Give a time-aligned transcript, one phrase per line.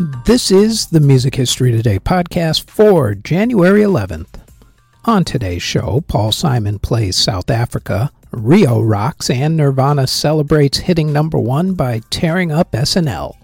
[0.00, 4.28] This is the Music History Today podcast for January 11th.
[5.06, 11.36] On today's show, Paul Simon plays South Africa, Rio rocks, and Nirvana celebrates hitting number
[11.36, 13.34] one by tearing up SNL.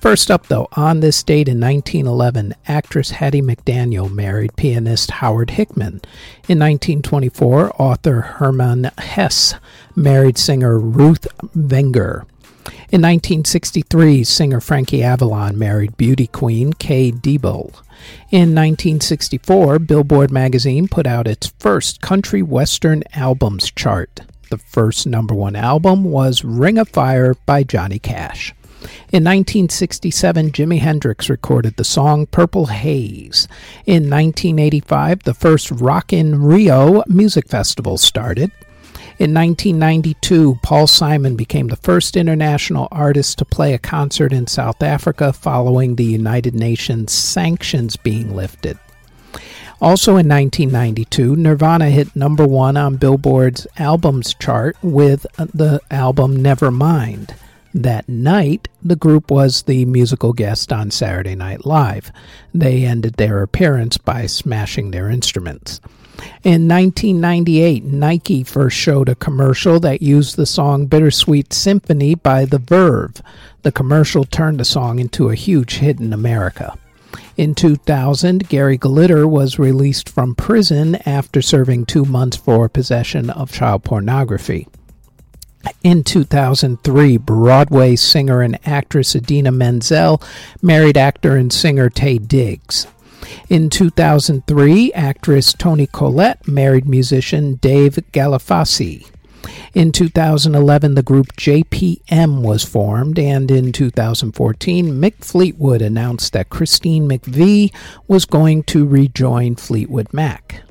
[0.00, 6.02] First up, though, on this date in 1911, actress Hattie McDaniel married pianist Howard Hickman.
[6.46, 9.54] In 1924, author Hermann Hesse
[9.96, 12.26] married singer Ruth Wenger.
[12.66, 17.72] In 1963, singer Frankie Avalon married beauty queen Kay Diebel.
[18.30, 24.20] In 1964, Billboard magazine put out its first country western albums chart.
[24.50, 28.54] The first number one album was Ring of Fire by Johnny Cash.
[29.10, 33.48] In 1967, Jimi Hendrix recorded the song Purple Haze.
[33.86, 38.52] In 1985, the first Rock in Rio music festival started.
[39.16, 44.82] In 1992, Paul Simon became the first international artist to play a concert in South
[44.82, 48.76] Africa following the United Nations sanctions being lifted.
[49.80, 57.36] Also in 1992, Nirvana hit number one on Billboard's albums chart with the album Nevermind.
[57.72, 62.10] That night, the group was the musical guest on Saturday Night Live.
[62.52, 65.80] They ended their appearance by smashing their instruments.
[66.44, 72.58] In 1998, Nike first showed a commercial that used the song Bittersweet Symphony by The
[72.58, 73.22] Verve.
[73.62, 76.76] The commercial turned the song into a huge hit in America.
[77.36, 83.50] In 2000, Gary Glitter was released from prison after serving two months for possession of
[83.50, 84.68] child pornography.
[85.82, 90.22] In 2003, Broadway singer and actress Idina Menzel
[90.62, 92.86] married actor and singer Taye Diggs.
[93.48, 99.06] In 2003, actress Toni Collette married musician Dave Galafassi.
[99.74, 107.08] In 2011, the group JPM was formed, and in 2014, Mick Fleetwood announced that Christine
[107.08, 107.74] McVie
[108.06, 110.62] was going to rejoin Fleetwood Mac.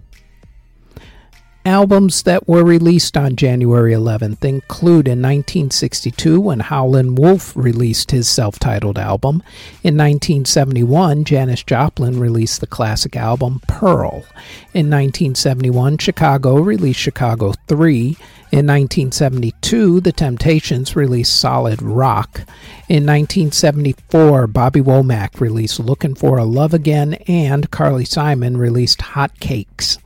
[1.65, 8.27] Albums that were released on January 11th include in 1962 when Howlin' Wolf released his
[8.27, 9.35] self titled album.
[9.81, 14.25] In 1971, Janis Joplin released the classic album Pearl.
[14.73, 18.17] In 1971, Chicago released Chicago 3.
[18.51, 22.41] In 1972, The Temptations released Solid Rock.
[22.89, 29.39] In 1974, Bobby Womack released Looking for a Love Again, and Carly Simon released Hot
[29.39, 29.97] Cakes.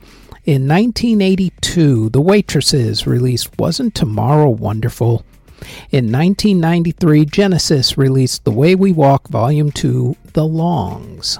[0.48, 5.22] In 1982, The Waitresses released Wasn't Tomorrow Wonderful?
[5.90, 11.36] In 1993, Genesis released The Way We Walk Volume 2, The Longs.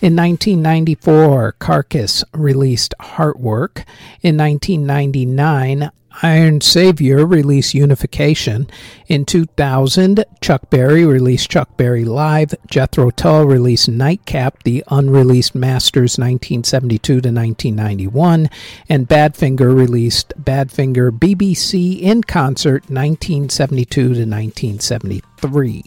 [0.00, 3.84] In 1994, Carcass released Heartwork.
[4.20, 8.68] In 1999, Iron Savior released Unification.
[9.08, 12.54] In 2000, Chuck Berry released Chuck Berry Live.
[12.68, 18.48] Jethro Tull released Nightcap, the unreleased Masters 1972 to 1991.
[18.88, 25.82] And Badfinger released Badfinger BBC in Concert 1972 to 1973.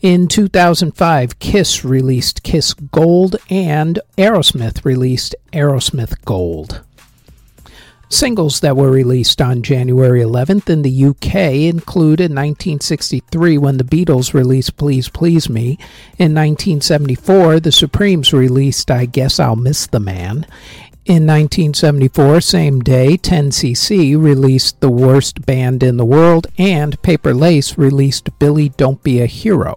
[0.00, 6.82] In 2005, Kiss released Kiss Gold and Aerosmith released Aerosmith Gold.
[8.14, 11.34] Singles that were released on January 11th in the UK
[11.68, 15.70] include in 1963 when the Beatles released Please Please Me.
[16.16, 20.46] In 1974, the Supremes released I Guess I'll Miss the Man.
[21.06, 27.76] In 1974, same day, 10cc released The Worst Band in the World, and Paper Lace
[27.76, 29.76] released Billy Don't Be a Hero.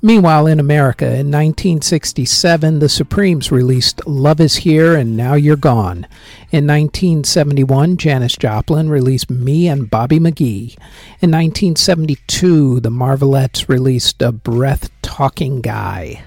[0.00, 6.06] Meanwhile, in America, in 1967, the Supremes released Love Is Here and Now You're Gone.
[6.52, 10.76] In 1971, Janis Joplin released Me and Bobby McGee.
[11.20, 16.22] In 1972, the Marvelettes released A Breath Talking Guy.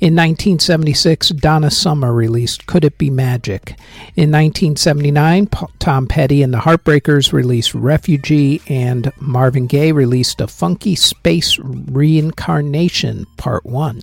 [0.00, 3.70] In 1976, Donna Summer released Could It Be Magic.
[4.16, 5.48] In 1979,
[5.78, 13.26] Tom Petty and the Heartbreakers released Refugee, and Marvin Gaye released A Funky Space Reincarnation
[13.36, 14.02] Part 1.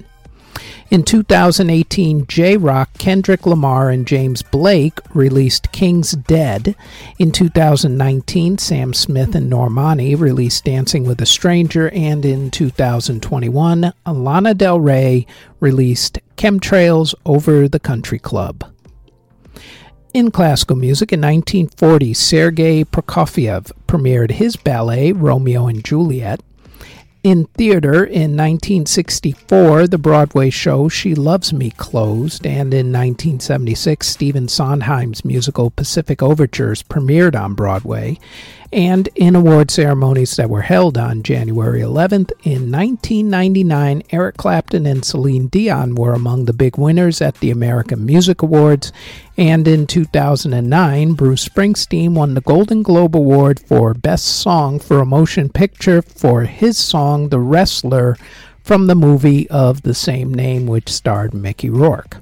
[0.89, 6.75] In 2018, Jay Rock, Kendrick Lamar, and James Blake released King's Dead.
[7.17, 11.89] In 2019, Sam Smith and Normani released Dancing with a Stranger.
[11.91, 15.25] And in 2021, Alana Del Rey
[15.61, 18.65] released Chemtrails Over the Country Club.
[20.13, 26.41] In classical music, in 1940, Sergei Prokofiev premiered his ballet Romeo and Juliet.
[27.23, 34.47] In theater, in 1964, the Broadway show She Loves Me closed, and in 1976, Stephen
[34.47, 38.17] Sondheim's musical Pacific Overtures premiered on Broadway.
[38.73, 45.03] And in award ceremonies that were held on January 11th, in 1999, Eric Clapton and
[45.03, 48.93] Celine Dion were among the big winners at the American Music Awards.
[49.35, 55.05] And in 2009, Bruce Springsteen won the Golden Globe Award for Best Song for a
[55.05, 58.17] Motion Picture for his song The Wrestler
[58.63, 62.17] from the movie of the same name, which starred Mickey Rourke.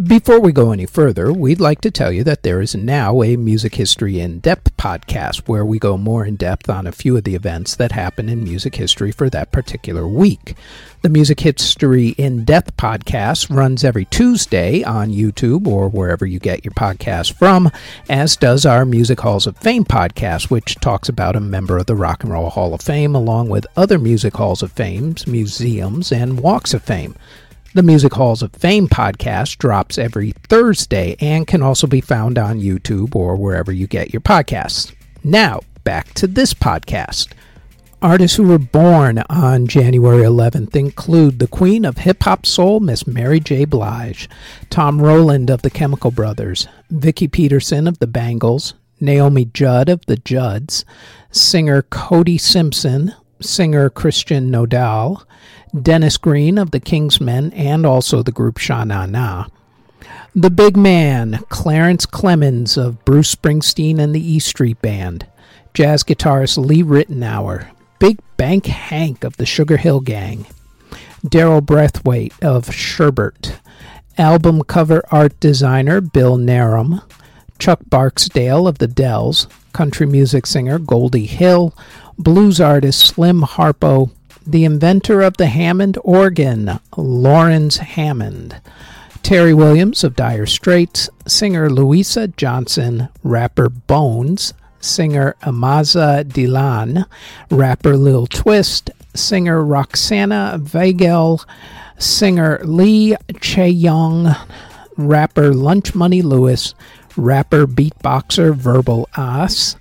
[0.00, 3.36] Before we go any further, we'd like to tell you that there is now a
[3.36, 7.24] Music History in Depth podcast where we go more in depth on a few of
[7.24, 10.56] the events that happen in music history for that particular week.
[11.02, 16.64] The Music History in Depth podcast runs every Tuesday on YouTube or wherever you get
[16.64, 17.70] your podcast from,
[18.08, 21.96] as does our Music Halls of Fame podcast, which talks about a member of the
[21.96, 26.40] Rock and Roll Hall of Fame along with other Music Halls of Fame, museums, and
[26.40, 27.14] walks of fame.
[27.74, 32.60] The Music Halls of Fame podcast drops every Thursday and can also be found on
[32.60, 34.94] YouTube or wherever you get your podcasts.
[35.24, 37.32] Now, back to this podcast.
[38.02, 43.06] Artists who were born on January 11th include the Queen of Hip Hop Soul, Miss
[43.06, 43.64] Mary J.
[43.64, 44.28] Blige,
[44.68, 50.16] Tom Rowland of the Chemical Brothers, Vicki Peterson of the Bangles, Naomi Judd of the
[50.18, 50.84] Judds,
[51.30, 55.22] singer Cody Simpson, singer Christian Nodal,
[55.80, 59.46] Dennis Green of the Kingsmen, and also the group Sha Na Na.
[60.34, 65.26] The Big Man, Clarence Clemons of Bruce Springsteen and the E Street Band.
[65.74, 67.68] Jazz guitarist Lee Ritenour.
[67.98, 70.46] Big Bank Hank of the Sugar Hill Gang.
[71.24, 73.58] Daryl Braithwaite of Sherbet.
[74.18, 77.02] Album cover art designer Bill Narem.
[77.58, 79.46] Chuck Barksdale of the Dells.
[79.72, 81.74] Country music singer Goldie Hill.
[82.18, 84.10] Blues artist Slim Harpo
[84.46, 88.60] the inventor of the Hammond organ, Laurens Hammond.
[89.22, 97.06] Terry Williams of Dire Straits, singer Louisa Johnson, rapper Bones, singer Amaza Dilan,
[97.50, 101.44] rapper Lil Twist, singer Roxana Vagel,
[101.98, 104.34] singer Lee Chae-young,
[104.96, 106.74] rapper Lunch Money Lewis,
[107.16, 109.76] rapper beatboxer Verbal Ase,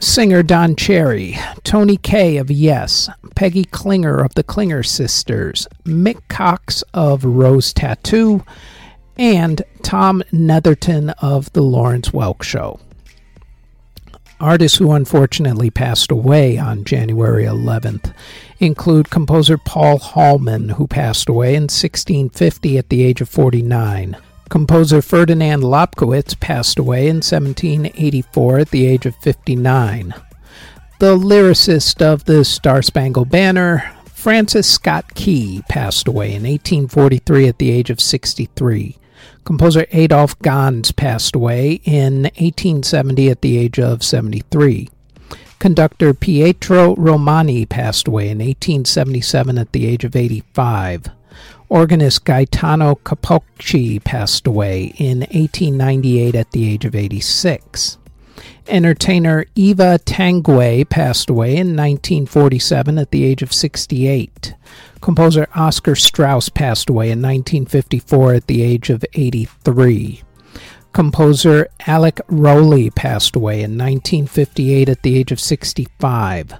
[0.00, 6.84] Singer Don Cherry, Tony Kaye of Yes, Peggy Klinger of the Klinger Sisters, Mick Cox
[6.94, 8.44] of Rose Tattoo,
[9.16, 12.78] and Tom Netherton of The Lawrence Welk Show.
[14.40, 18.14] Artists who unfortunately passed away on January 11th
[18.60, 24.16] include composer Paul Hallman, who passed away in 1650 at the age of 49.
[24.48, 30.14] Composer Ferdinand Lobkowitz passed away in 1784 at the age of 59.
[31.00, 37.58] The lyricist of the Star Spangled Banner, Francis Scott Key, passed away in 1843 at
[37.58, 38.96] the age of 63.
[39.44, 44.88] Composer Adolph Gans passed away in 1870 at the age of 73.
[45.58, 51.10] Conductor Pietro Romani passed away in 1877 at the age of 85.
[51.68, 57.98] Organist Gaetano Capocci passed away in 1898 at the age of 86.
[58.68, 64.54] Entertainer Eva Tanguay passed away in 1947 at the age of 68.
[65.00, 70.22] Composer Oscar Straus passed away in 1954 at the age of 83.
[70.92, 76.54] Composer Alec Rowley passed away in 1958 at the age of 65.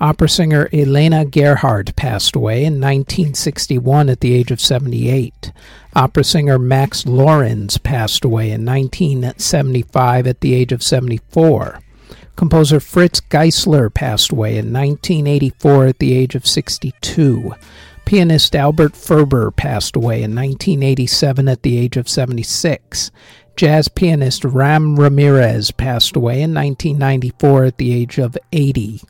[0.00, 5.52] Opera singer Elena Gerhardt passed away in 1961 at the age of 78.
[5.94, 11.78] Opera singer Max Lorenz passed away in 1975 at the age of 74.
[12.34, 17.54] Composer Fritz Geisler passed away in 1984 at the age of 62.
[18.04, 23.12] Pianist Albert Ferber passed away in 1987 at the age of 76.
[23.56, 29.00] Jazz pianist Ram Ramirez passed away in 1994 at the age of 80.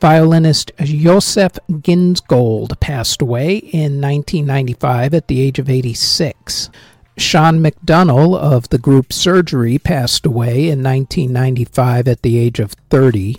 [0.00, 6.70] Violinist Josef Gingold passed away in 1995 at the age of 86.
[7.16, 13.38] Sean McDonough of the group Surgery passed away in 1995 at the age of 30.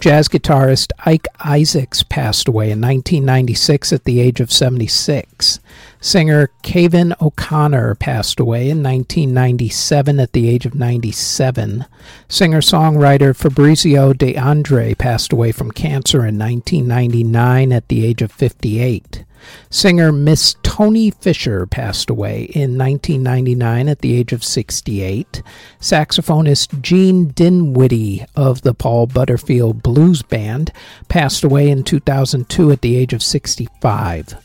[0.00, 5.60] Jazz guitarist Ike Isaacs passed away in 1996 at the age of 76.
[6.00, 11.84] Singer Kevin O'Connor passed away in 1997 at the age of 97.
[12.28, 18.32] Singer songwriter Fabrizio De Andre passed away from cancer in 1999 at the age of
[18.32, 19.26] 58.
[19.70, 25.42] Singer Miss Toni Fisher passed away in 1999 at the age of 68.
[25.80, 30.72] Saxophonist Gene Dinwiddie of the Paul Butterfield Blues Band
[31.08, 34.36] passed away in 2002 at the age of 65.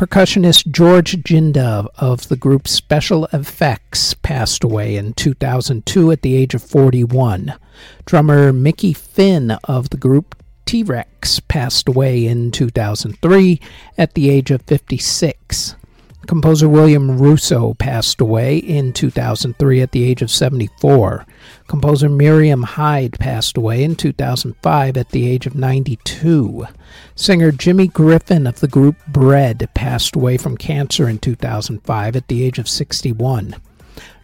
[0.00, 6.54] Percussionist George Jinda of the group Special Effects passed away in 2002 at the age
[6.54, 7.52] of 41.
[8.06, 10.39] Drummer Mickey Finn of the group
[10.70, 13.60] T Rex passed away in 2003
[13.98, 15.74] at the age of 56.
[16.28, 21.26] Composer William Russo passed away in 2003 at the age of 74.
[21.66, 26.66] Composer Miriam Hyde passed away in 2005 at the age of 92.
[27.16, 32.44] Singer Jimmy Griffin of the group Bread passed away from cancer in 2005 at the
[32.44, 33.56] age of 61.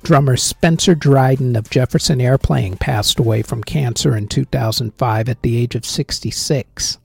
[0.06, 5.74] Drummer Spencer Dryden of Jefferson Airplane passed away from cancer in 2005 at the age
[5.74, 6.98] of 66.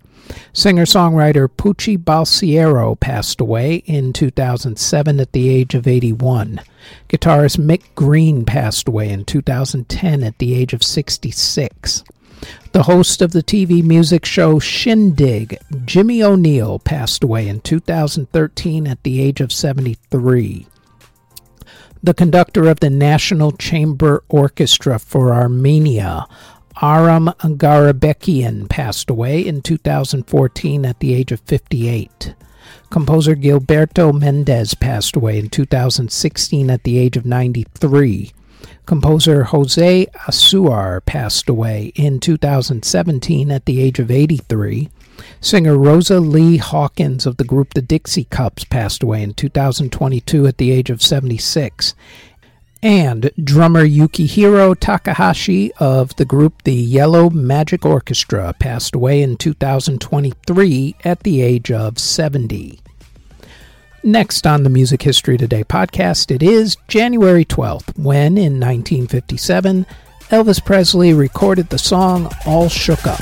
[0.54, 6.62] Singer songwriter Pucci Balsiero passed away in 2007 at the age of 81.
[7.10, 12.04] Guitarist Mick Green passed away in 2010 at the age of 66.
[12.72, 19.02] The host of the TV music show Shindig, Jimmy O'Neill, passed away in 2013 at
[19.02, 20.68] the age of 73.
[22.04, 26.26] The conductor of the National Chamber Orchestra for Armenia,
[26.82, 32.34] Aram Garabekian passed away in 2014 at the age of 58.
[32.90, 38.32] Composer Gilberto Mendes passed away in 2016 at the age of 93.
[38.88, 44.90] Composer Jose Asuar passed away in 2017 at the age of 83.
[45.40, 50.58] Singer Rosa Lee Hawkins of the group the Dixie Cups passed away in 2022 at
[50.58, 51.96] the age of 76
[52.84, 60.96] and drummer Yukihiro Takahashi of the group the Yellow Magic Orchestra passed away in 2023
[61.04, 62.80] at the age of 70.
[64.04, 69.86] Next on the Music History Today podcast, it is January 12th, when in 1957,
[70.30, 73.22] Elvis Presley recorded the song All Shook Up.